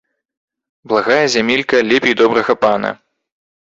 Благая 0.93 1.27
зямелька 1.35 1.77
лепей 1.91 2.15
добрага 2.23 2.55
пана 2.65 2.91